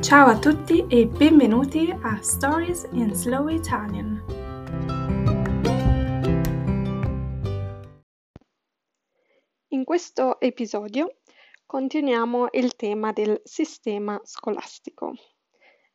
[0.00, 4.22] Ciao a tutti e benvenuti a Stories in Slow Italian.
[9.68, 11.16] In questo episodio
[11.66, 15.14] continuiamo il tema del sistema scolastico.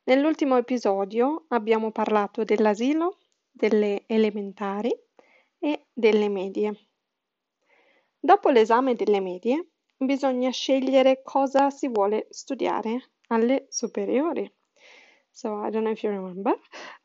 [0.04, 4.94] Nell'ultimo episodio abbiamo parlato dell'asilo, delle elementari
[5.58, 6.90] e delle medie.
[8.20, 14.52] Dopo l'esame delle medie bisogna scegliere cosa si vuole studiare alle superiori.
[15.32, 16.54] So I don't know if you remember,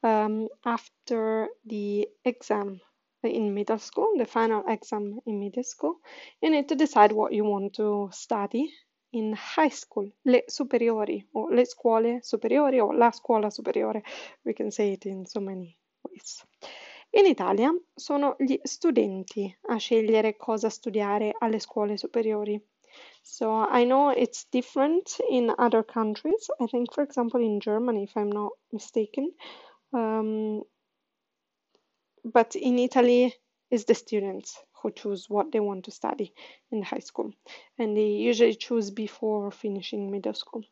[0.02, 2.80] um, after the exam
[3.22, 6.00] in middle school, the final exam in middle school,
[6.40, 8.70] you need to decide what you want to study
[9.12, 14.02] in high school, le superiori o le scuole superiori o la scuola superiore.
[14.44, 16.44] We can say it in so many ways.
[17.10, 22.62] In Italia sono gli studenti a scegliere cosa studiare alle scuole superiori.
[23.22, 26.50] So I know it's different in other countries.
[26.60, 29.32] I think, for example, in Germany, if I'm not mistaken.
[29.92, 30.62] Um,
[32.24, 33.34] but in Italy,
[33.70, 36.32] it's the students who choose what they want to study
[36.70, 37.32] in high school,
[37.78, 40.62] and they usually choose before finishing middle school.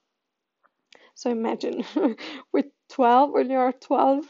[1.15, 1.85] So imagine
[2.53, 4.25] with 12, when you're 12,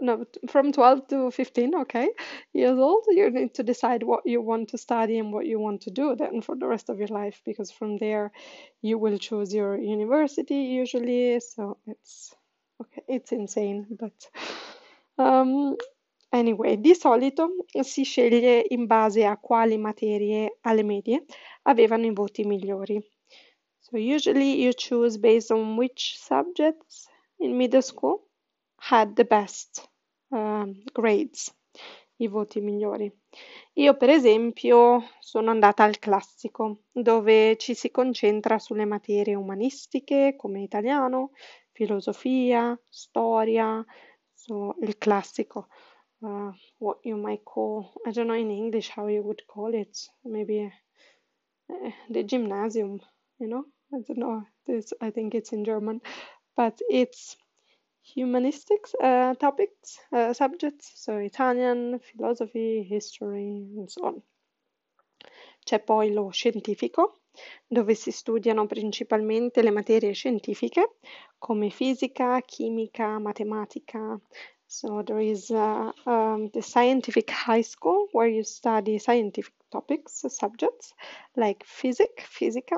[0.00, 2.08] no, from 12 to 15, okay,
[2.52, 5.82] years old, you need to decide what you want to study and what you want
[5.82, 8.32] to do then for the rest of your life, because from there
[8.82, 11.40] you will choose your university usually.
[11.40, 12.34] So it's
[12.80, 14.28] okay, it's insane, but
[15.18, 15.76] um,
[16.32, 17.48] anyway, di solito
[17.82, 21.24] si sceglie in base a quali materie alle medie
[21.66, 23.00] avevano i voti migliori.
[23.80, 27.06] So usually you choose based on which subjects
[27.38, 28.23] in middle school
[28.90, 29.88] had the best
[30.30, 31.54] uh, grades,
[32.18, 33.10] i voti migliori.
[33.74, 40.62] Io, per esempio, sono andata al classico, dove ci si concentra sulle materie umanistiche come
[40.62, 41.30] italiano,
[41.72, 43.84] filosofia, storia,
[44.32, 45.68] so, il classico.
[46.20, 50.10] Uh, what you might call, I don't know in English how you would call it,
[50.22, 50.72] maybe
[51.68, 53.00] uh, the gymnasium,
[53.38, 56.00] you know, I don't know, this, I think it's in German,
[56.56, 57.36] but it's
[58.04, 64.22] humanistics uh, topics, uh, subjects, so Italian, philosophy, history, and so on.
[65.64, 67.20] C'è poi lo scientifico,
[67.66, 70.96] dove si studiano principalmente le materie scientifiche
[71.38, 74.20] come fisica, chimica, matematica.
[74.66, 80.94] So there is uh, um, the scientific high school where you study scientific topics, subjects
[81.36, 82.76] like physics, fisica,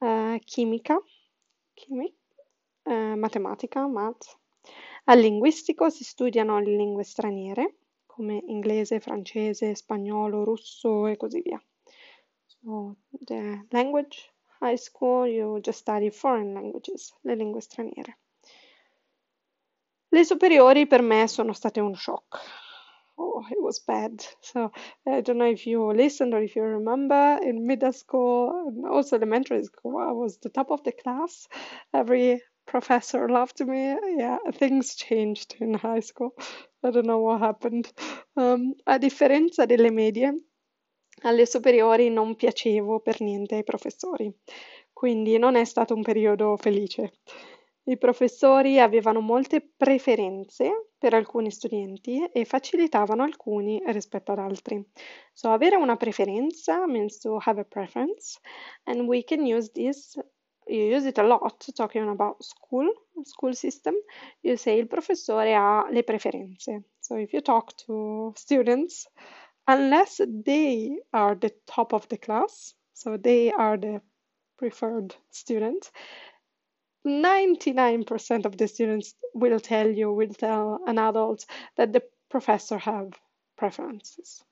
[0.00, 0.98] uh, chimica,
[1.76, 2.14] chimic,
[2.86, 4.36] uh, matematica, math,
[5.04, 11.62] al linguistico si studiano le lingue straniere come inglese, francese, spagnolo, russo e così via.
[12.46, 14.30] So, the language
[14.60, 18.18] high school you just study foreign languages, le lingue straniere.
[20.12, 22.38] Le superiori per me sono state un shock.
[23.16, 24.20] Oh, it was bad.
[24.40, 24.72] So
[25.06, 29.16] I don't know if you listened or if you remember in middle school and also
[29.16, 31.46] elementary school, I was the top of the class.
[31.94, 33.96] Every professor loved me.
[34.16, 36.34] Yeah, things changed in high school.
[36.84, 37.90] I don't know what happened.
[38.36, 40.32] Um, a differenza delle medie,
[41.22, 44.32] alle superiori non piacevo per niente ai professori,
[44.92, 47.12] quindi non è stato un periodo felice.
[47.84, 54.80] I professori avevano molte preferenze per alcuni studenti e facilitavano alcuni rispetto ad altri.
[55.32, 58.38] So avere una preferenza means to have a preference
[58.84, 60.16] and we can use this
[60.70, 62.88] you use it a lot talking about school,
[63.24, 63.94] school system.
[64.42, 66.84] You say il professore ha le preferenze.
[67.00, 69.06] So if you talk to students,
[69.66, 74.00] unless they are the top of the class, so they are the
[74.58, 75.90] preferred student,
[77.06, 83.12] 99% of the students will tell you, will tell an adult that the professor have
[83.56, 84.44] preferences.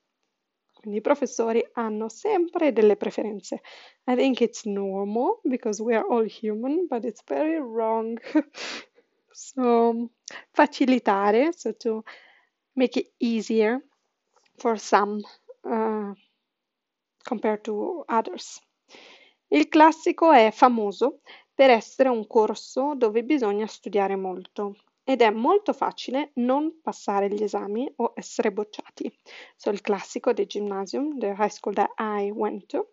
[0.79, 3.61] Quindi i professori hanno sempre delle preferenze.
[4.05, 8.17] I think it's normal because we are all human, but it's very wrong.
[9.29, 10.09] so,
[10.51, 12.03] facilitare, so to
[12.75, 13.85] make it easier
[14.55, 15.19] for some
[15.63, 16.13] uh,
[17.23, 18.61] compared to others.
[19.47, 21.19] Il classico è famoso
[21.53, 24.77] per essere un corso dove bisogna studiare molto
[25.09, 29.11] ed è molto facile non passare gli esami o essere bocciati.
[29.55, 32.89] So il classico del gymnasium, the high school that I went to,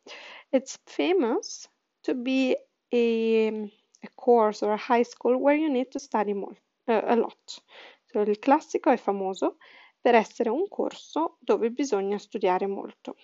[0.49, 1.71] it's famous
[2.01, 2.57] to be
[2.91, 7.17] a, a course or a high school where you need to study more, uh, a
[7.17, 7.63] lot.
[8.07, 9.59] So il classico è famoso
[10.01, 13.17] per essere un corso dove bisogna studiare molto.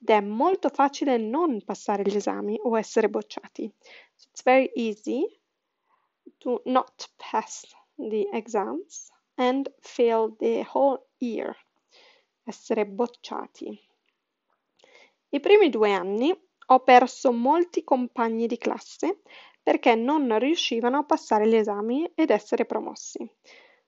[0.00, 3.72] Ed è molto facile non passare gli esami o essere bocciati.
[4.16, 5.24] So it's very easy
[6.38, 7.64] to not pass
[7.96, 11.56] the exams and fail the whole year,
[12.44, 13.78] essere bocciati.
[15.30, 16.32] I primi due anni
[16.66, 19.22] ho perso molti compagni di classe
[19.62, 23.28] perché non riuscivano a passare gli esami ed essere promossi.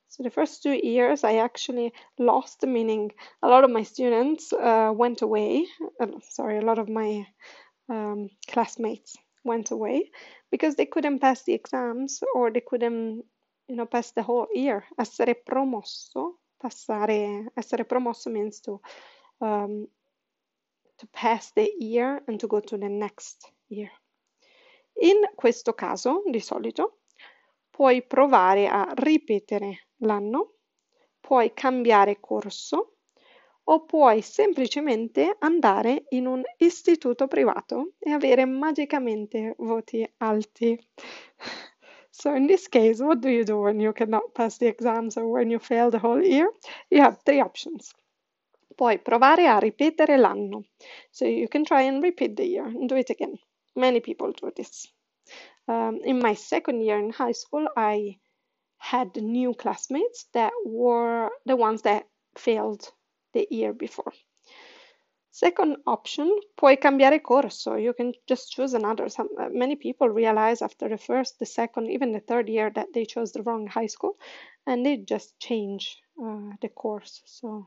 [0.09, 3.13] So the first two years I actually lost, meaning
[3.43, 5.67] a lot of my students uh, went away.
[6.01, 7.27] Uh, sorry, a lot of my
[7.89, 10.11] um, classmates went away
[10.51, 13.25] because they couldn't pass the exams or they couldn't,
[13.69, 14.85] you know, pass the whole year.
[14.99, 18.81] Essere promosso, passare, essere promosso means to
[19.39, 19.87] um,
[20.99, 23.91] to pass the year and to go to the next year.
[25.01, 27.01] In questo caso, di solito,
[27.71, 30.55] puoi provare a ripetere l'anno,
[31.21, 32.97] puoi cambiare corso
[33.65, 40.79] o puoi semplicemente andare in un istituto privato e avere magicamente voti alti.
[42.19, 45.29] So in this case, what do you do when you cannot pass the exams or
[45.29, 46.51] when you fail the whole year?
[46.91, 47.93] You have three options.
[48.79, 50.65] Puoi provare a ripetere l'anno.
[51.13, 53.37] So you can try and repeat the year and do it again.
[53.75, 54.87] Many people do this.
[55.69, 58.17] Um, in my second year in high school, I
[58.79, 62.09] had new classmates that were the ones that
[62.39, 62.91] failed
[63.35, 64.13] the year before.
[65.39, 67.75] Second option, puoi cambiare corso.
[67.75, 69.11] You can just choose another.
[69.11, 72.95] Some, uh, many people realize after the first, the second, even the third year that
[72.95, 74.17] they chose the wrong high school
[74.67, 77.21] and they just change uh, the course.
[77.27, 77.67] So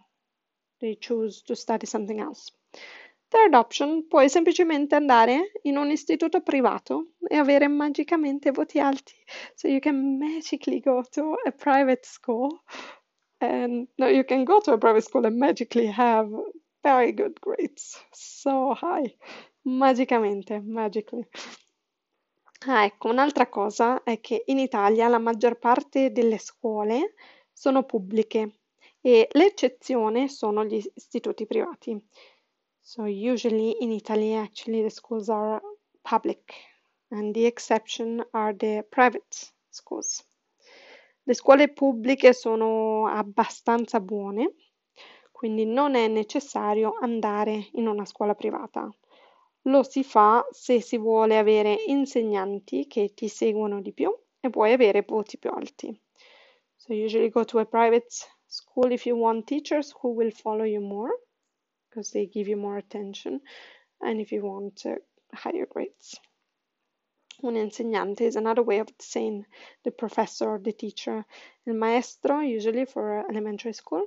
[0.81, 2.49] they choose to study something else.
[3.29, 9.13] Third option, puoi semplicemente andare in un istituto privato e avere magicamente voti alti.
[9.53, 12.63] So you can magically go to a private school
[13.39, 16.31] and no, you can go to a private school and magically have
[16.81, 19.15] very good grades, so high,
[19.63, 21.27] magicamente, magically.
[22.67, 27.13] Ah, ecco, un'altra cosa è che in Italia la maggior parte delle scuole
[27.53, 28.59] sono pubbliche
[29.01, 31.97] e l'eccezione sono gli istituti privati.
[32.81, 35.61] So usually in Italy actually the schools are
[36.01, 36.53] public
[37.09, 40.25] and the exception are the private schools.
[41.23, 44.55] Le scuole pubbliche sono abbastanza buone,
[45.39, 48.93] quindi non è necessario andare in una scuola privata.
[49.69, 54.73] Lo si fa se si vuole avere insegnanti che ti seguono di più e puoi
[54.73, 55.97] avere voti più alti.
[56.75, 58.07] So usually go to a private
[58.47, 61.17] school if you want teachers who will follow you more
[61.87, 63.39] because they give you more attention
[64.01, 64.97] and if you want uh,
[65.31, 66.19] higher grades.
[67.43, 69.45] Un insegnante is another way of saying
[69.83, 71.25] the professor or the teacher.
[71.65, 74.05] Il maestro, usually for elementary school,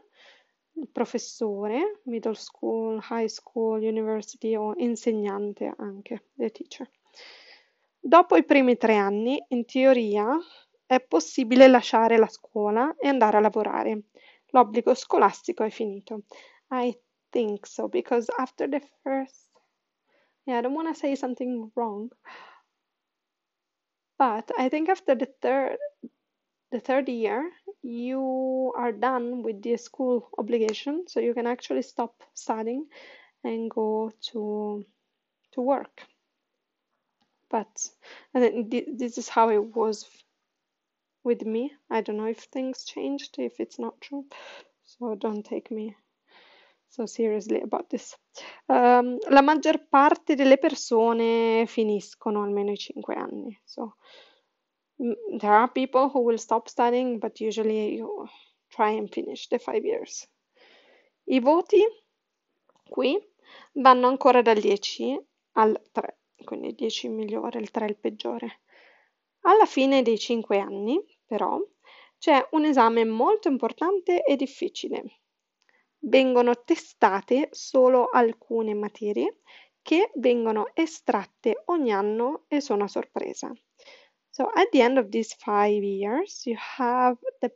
[0.92, 6.88] professore, middle school, high school, university o insegnante anche, the teacher.
[7.98, 10.36] Dopo i primi tre anni, in teoria,
[10.86, 14.02] è possibile lasciare la scuola e andare a lavorare.
[14.46, 16.24] L'obbligo scolastico è finito.
[16.70, 16.98] I
[17.30, 19.50] think so because after the first,
[20.44, 22.10] yeah, I don't want to say something wrong,
[24.18, 25.78] but I think after the third,
[26.70, 27.50] the third year,
[27.82, 32.86] you are done with the school obligation, so you can actually stop studying
[33.44, 34.84] and go to
[35.52, 36.02] to work.
[37.50, 37.90] But
[38.32, 40.06] this is how it was
[41.24, 41.72] with me.
[41.90, 44.24] I don't know if things changed, if it's not true.
[44.84, 45.94] So don't take me
[46.88, 48.16] so seriously about this.
[48.68, 53.58] Um, la maggior parte delle persone finiscono almeno i cinque anni.
[53.64, 53.96] So
[54.98, 58.28] there are people who will stop studying, but usually you
[58.70, 60.26] try and finish the five years.
[61.26, 61.82] I voti
[62.88, 63.18] qui
[63.74, 65.18] vanno ancora dal 10
[65.52, 68.60] al 3, quindi 10 il migliore, il 3 il peggiore.
[69.42, 71.60] Alla fine dei 5 anni, però,
[72.18, 75.20] c'è un esame molto importante e difficile.
[75.98, 79.40] Vengono testate solo alcune materie
[79.82, 83.52] che vengono estratte ogni anno e sono a sorpresa.
[84.32, 87.50] So at the end of these five years, you have the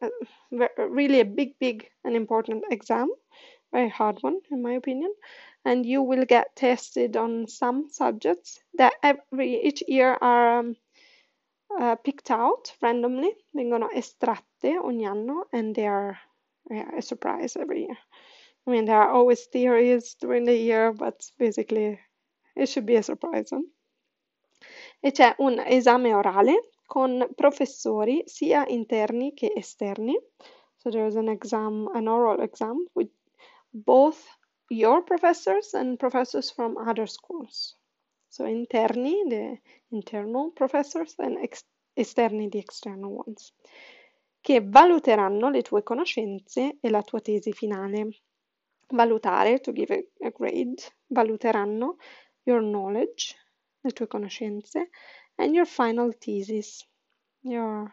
[0.00, 0.08] uh,
[0.88, 3.10] really a big, big and important exam,
[3.72, 5.12] very hard one in my opinion,
[5.64, 10.76] and you will get tested on some subjects that every each year are um,
[11.80, 16.18] uh, picked out randomly, vengono estratte ogni anno, and they are
[16.70, 17.98] yeah, a surprise every year.
[18.66, 21.98] I mean, there are always theories during the year, but basically
[22.54, 23.48] it should be a surprise.
[23.50, 23.62] Huh?
[25.00, 30.18] E c'è un esame orale con professori sia interni che esterni.
[30.76, 33.10] So there is an exam, an oral exam with
[33.70, 34.24] both
[34.68, 37.76] your professors and professors from other schools.
[38.28, 41.64] So interni, the internal professors, and ex
[41.94, 43.52] esterni di external ones,
[44.40, 48.20] che valuteranno le tue conoscenze e la tua tesi finale.
[48.90, 51.96] Valutare, to give a, a grade, valuteranno
[52.44, 53.34] your knowledge,
[53.84, 54.86] le tue conoscenze,
[55.38, 56.84] and your final thesis,
[57.42, 57.92] your,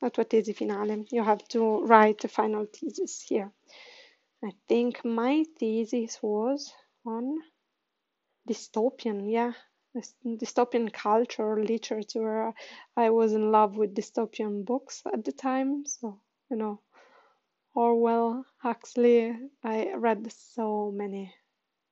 [0.00, 1.04] la tua tesi finale.
[1.10, 3.52] You have to write a final thesis here.
[4.44, 6.72] I think my thesis was
[7.04, 7.38] on
[8.48, 9.52] dystopian, yeah,
[10.24, 12.52] dystopian culture, literature.
[12.96, 16.80] I was in love with dystopian books at the time, so you know,
[17.74, 19.36] Orwell, Huxley.
[19.64, 21.34] I read so many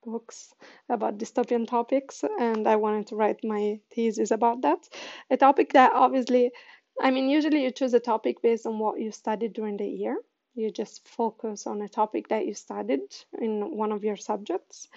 [0.05, 0.53] books
[0.89, 4.87] about dystopian topics, and I wanted to write my thesis about that.
[5.29, 6.51] A topic that obviously,
[7.01, 10.17] I mean, usually you choose a topic based on what you studied during the year.
[10.53, 13.01] You just focus on a topic that you studied
[13.41, 14.87] in one of your subjects,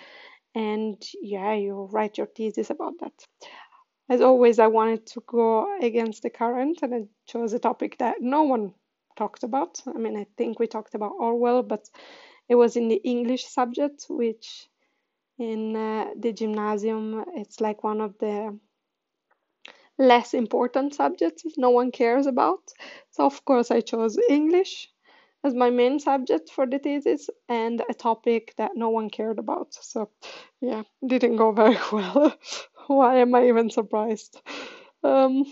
[0.55, 3.12] and yeah, you write your thesis about that.
[4.11, 8.17] As always, I wanted to go against the current, and I chose a topic that
[8.21, 8.73] no one
[9.17, 9.83] talked about.
[9.87, 11.91] I mean, I think we talked about Orwell, but
[12.49, 14.69] it was in the English subject, which
[15.38, 18.59] in uh, the gymnasium, it's like one of the
[19.99, 22.61] less important subjects no one cares about.
[23.11, 24.88] So, of course, I chose English
[25.45, 29.75] as my main subject for the thesis and a topic that no one cared about.
[29.75, 30.11] So,
[30.61, 32.35] yeah, didn't go very well.
[32.87, 34.40] Why am I even surprised?
[35.02, 35.45] Um,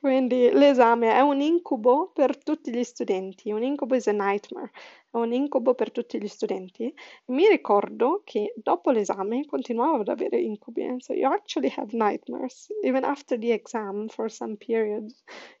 [0.00, 3.50] quindi l'esame è un incubo per tutti gli studenti.
[3.50, 4.70] Un incubo is a nightmare.
[5.12, 6.90] È un incubo per tutti gli studenti.
[7.26, 10.86] Mi ricordo che dopo l'esame continuavo ad avere incubi.
[11.00, 12.68] So you actually have nightmares.
[12.82, 15.12] Even after the exam, for some period,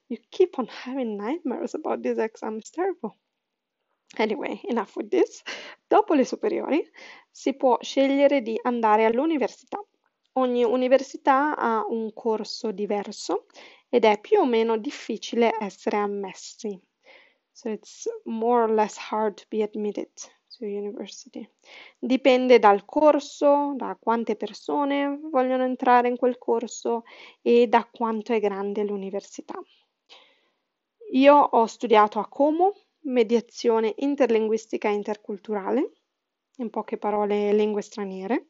[0.06, 2.56] you keep on having nightmares about this exam.
[2.56, 3.18] It's terrible.
[4.16, 5.42] Anyway, enough with this.
[5.86, 6.82] Dopo le superiori
[7.30, 9.78] si può scegliere di andare all'università.
[10.36, 13.44] Ogni università ha un corso diverso
[13.90, 16.80] ed è più o meno difficile essere ammessi.
[17.52, 20.08] So it's more or less hard to be admitted
[20.58, 21.48] to university.
[21.98, 27.02] Dipende dal corso, da quante persone vogliono entrare in quel corso
[27.42, 29.60] e da quanto è grande l'università.
[31.12, 35.92] Io ho studiato a Como, mediazione interlinguistica e interculturale,
[36.56, 38.46] in poche parole lingue straniere.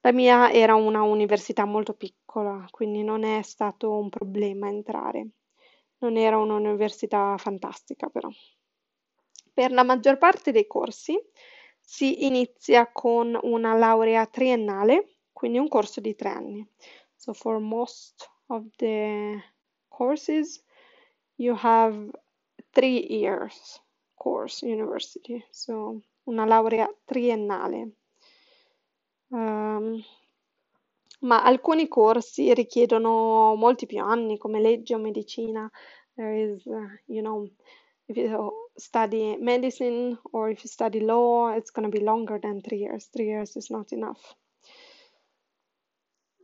[0.00, 5.30] La mia era una università molto piccola, quindi non è stato un problema entrare.
[5.98, 8.28] Non era un'università fantastica, però.
[9.52, 11.18] Per la maggior parte dei corsi
[11.80, 16.68] si inizia con una laurea triennale, quindi un corso di tre anni.
[17.14, 19.42] So for most of the
[19.88, 20.62] courses
[21.36, 22.10] you have
[22.70, 23.82] three years
[24.14, 27.92] course university, so una laurea triennale.
[29.28, 30.02] Um,
[31.20, 35.70] ma alcuni corsi richiedono molti più anni, come legge o medicina.
[36.14, 37.48] There is, uh, you know,
[38.06, 42.60] if you study medicine or if you study law, it's going to be longer than
[42.60, 43.08] three years.
[43.08, 44.36] Three years is not enough.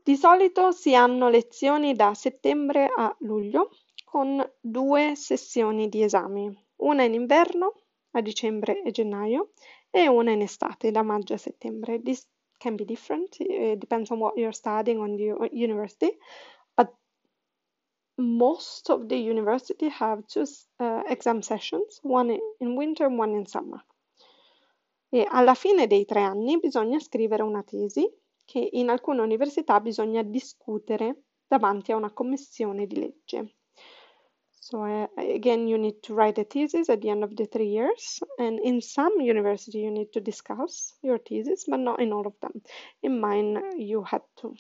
[0.04, 3.70] Di solito si hanno lezioni da settembre a luglio
[4.04, 7.74] con due sessioni di esami, una in inverno
[8.10, 9.52] a dicembre e gennaio
[9.90, 12.02] e una in estate da maggio a settembre.
[12.02, 12.28] This
[12.62, 16.16] can be different, it depends on what you're studying on the university,
[16.76, 16.94] but
[18.16, 20.44] most of the university have two
[20.78, 23.84] uh, exam sessions, one in winter and one in summer.
[25.10, 28.08] E alla fine dei tre anni bisogna scrivere una tesi
[28.44, 33.54] che in alcune università bisogna discutere davanti a una commissione di legge.
[34.62, 37.66] So uh, again, you need to write a thesis at the end of the three
[37.66, 42.24] years, and in some university you need to discuss your thesis, but not in all
[42.28, 42.62] of them.
[43.02, 44.54] In mine you had to.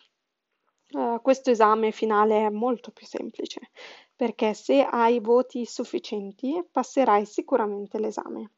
[0.92, 3.60] Uh, questo esame finale è molto più semplice
[4.14, 8.50] perché se hai voti sufficienti passerai sicuramente l'esame.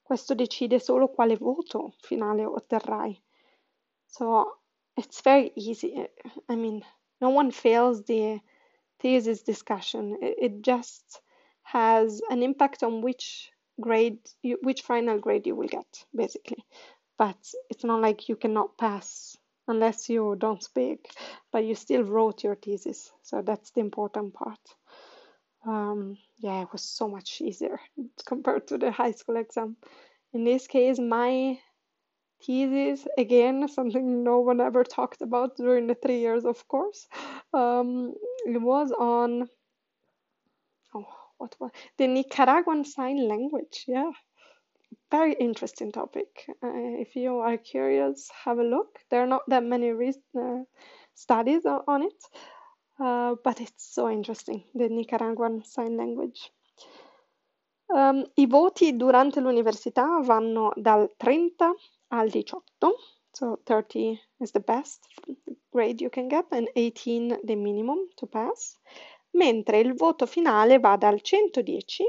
[0.00, 3.20] Questo decide solo quale voto finale otterrai.
[4.06, 4.60] So
[4.94, 6.08] it's very easy.
[6.48, 6.80] I mean,
[7.20, 8.40] no one fails the
[9.00, 10.16] thesis discussion.
[10.20, 11.20] It, just
[11.62, 13.50] has an impact on which
[13.80, 16.64] grade, you, which final grade you will get, basically.
[17.18, 17.36] But
[17.70, 19.36] it's not like you cannot pass
[19.68, 21.10] unless you don't speak,
[21.52, 23.10] but you still wrote your thesis.
[23.22, 24.60] So that's the important part.
[25.66, 27.80] Um, yeah, it was so much easier
[28.26, 29.76] compared to the high school exam.
[30.32, 31.58] In this case, my
[32.44, 37.06] thesis again something no one ever talked about during the three years of course
[37.54, 38.14] um,
[38.46, 39.48] it was on
[40.94, 41.06] oh
[41.38, 44.10] what was the nicaraguan sign language yeah.
[45.10, 46.28] Very interesting topic.
[46.62, 48.98] Uh, if you are curious have a look.
[49.10, 50.62] There are not that many re- uh,
[51.14, 52.14] studies on it
[52.98, 56.50] uh, but it's so interesting, the Nicaraguan Sign Language.
[57.94, 61.72] Um, I voti durante l'università vanno dal 30
[62.08, 62.94] al 18,
[63.30, 65.06] so 30 is the best
[65.76, 68.78] grade you can get and 18 the minimum to pass,
[69.32, 72.04] mentre il voto finale va dal 110,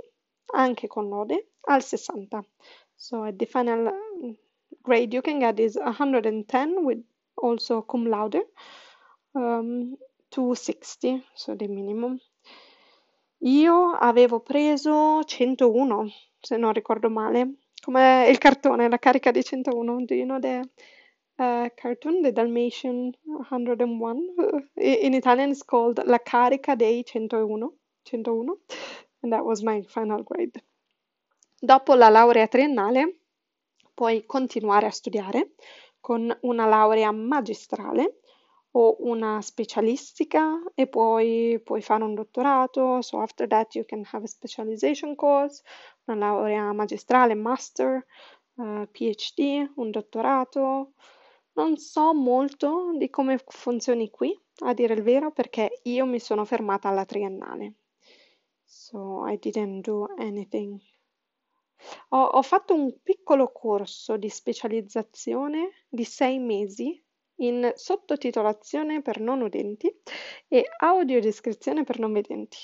[0.54, 2.46] anche con lode, al 60.
[2.96, 3.92] So the final
[4.82, 7.04] grade you can get is 110 with
[7.36, 8.42] also cum laude
[9.34, 9.98] um,
[10.30, 12.18] to 60, so the minimum.
[13.40, 20.06] Io avevo preso 101, se non ricordo male, come il cartone, la carica di 101.
[20.06, 20.68] Do you know the
[21.40, 24.28] uh, cartoon, the Dalmatian 101?
[24.78, 27.72] In Italian it's called La carica dei 101,
[28.04, 28.58] 101,
[29.24, 30.62] and that was my final grade.
[31.60, 33.22] Dopo la laurea triennale
[33.94, 35.56] puoi continuare a studiare
[36.00, 38.20] con una laurea magistrale
[38.72, 43.02] o una specialistica e poi puoi fare un dottorato.
[43.02, 45.64] So after that you can have a specialization course,
[46.06, 48.06] una laurea magistrale, master,
[48.56, 50.94] uh, PhD, un dottorato.
[51.58, 56.46] Non so molto di come funzioni qui, a dire il vero, perché io mi sono
[56.46, 57.74] fermata alla triennale.
[58.64, 60.80] So I didn't do anything.
[62.10, 67.04] Ho, ho fatto un piccolo corso di specializzazione di sei mesi
[67.38, 69.92] in sottotitolazione per non udenti
[70.48, 72.58] e audiodescrizione per non vedenti.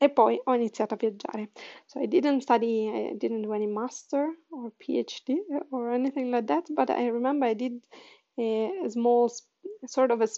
[0.00, 1.48] E poi ho iniziato a viaggiare.
[1.86, 5.38] So I didn't study, I didn't do any master or PhD
[5.72, 7.82] or anything like that, but I remember I did
[8.38, 9.28] a small
[9.86, 10.28] sort of a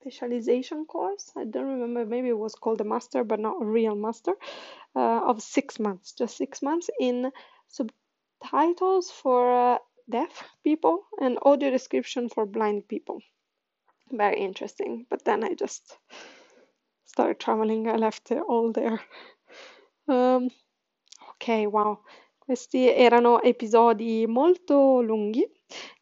[0.00, 1.32] specialization course.
[1.36, 4.34] I don't remember, maybe it was called a master, but not a real master,
[4.94, 7.32] uh, of six months, just six months in
[7.66, 13.20] subtitles for uh, deaf people and audio description for blind people.
[14.10, 15.06] Very interesting.
[15.10, 15.98] But then I just
[17.08, 19.00] started traveling, I left it all there.
[20.06, 20.48] Um,
[21.32, 22.00] ok, wow.
[22.38, 25.46] Questi erano episodi molto lunghi.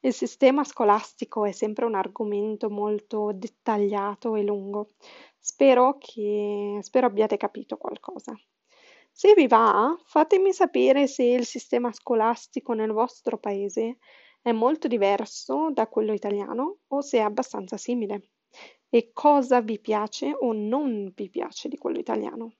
[0.01, 4.91] Il sistema scolastico è sempre un argomento molto dettagliato e lungo.
[5.39, 8.33] Spero che spero abbiate capito qualcosa.
[9.11, 13.99] Se vi va, fatemi sapere se il sistema scolastico nel vostro paese
[14.43, 18.31] è molto diverso da quello italiano o se è abbastanza simile
[18.89, 22.55] e cosa vi piace o non vi piace di quello italiano.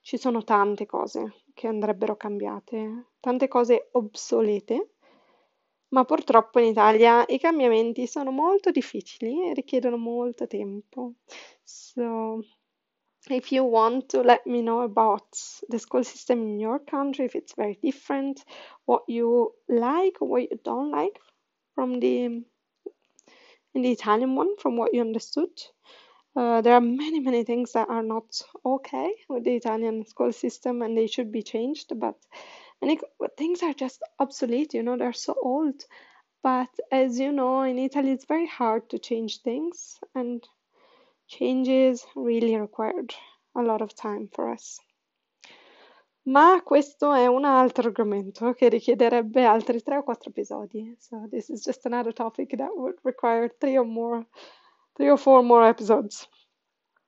[0.00, 4.96] Ci sono tante cose che andrebbero cambiate, tante cose obsolete,
[5.88, 11.14] ma purtroppo in Italia i cambiamenti sono molto difficili e richiedono molto tempo.
[11.62, 12.40] So,
[13.30, 15.24] if you want to let me know about
[15.68, 18.42] the school system in your country, if it's very different,
[18.84, 21.18] what you like, what you don't like
[21.72, 22.44] from the
[23.74, 25.50] in the Italian one, from what you understood.
[26.36, 30.82] Uh, there are many, many things that are not okay with the Italian school system
[30.82, 32.16] and they should be changed, but
[32.82, 32.98] many
[33.38, 35.84] things are just obsolete, you know, they're so old.
[36.42, 40.46] But as you know, in Italy, it's very hard to change things, and
[41.28, 43.14] changes really required
[43.56, 44.80] a lot of time for us.
[46.26, 50.96] Ma questo è un altro argomento che richiederebbe altri tre o quattro episodi.
[50.98, 54.26] So this is just another topic that would require three or more,
[54.94, 56.26] three or four more episodes.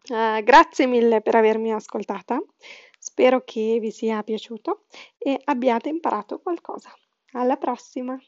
[0.09, 2.43] Uh, grazie mille per avermi ascoltata.
[2.99, 4.85] Spero che vi sia piaciuto
[5.17, 6.91] e abbiate imparato qualcosa.
[7.33, 8.19] Alla prossima!